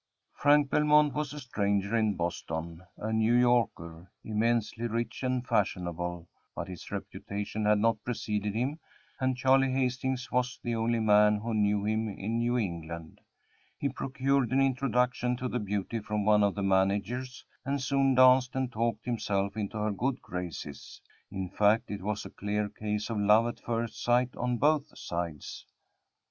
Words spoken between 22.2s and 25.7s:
a clear case of love at first sight on both sides.